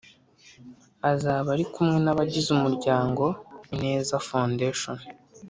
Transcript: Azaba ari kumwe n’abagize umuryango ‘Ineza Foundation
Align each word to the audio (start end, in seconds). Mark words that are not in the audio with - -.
Azaba 1.11 1.47
ari 1.55 1.65
kumwe 1.73 1.97
n’abagize 2.01 2.49
umuryango 2.57 3.23
‘Ineza 3.73 4.15
Foundation 4.29 4.97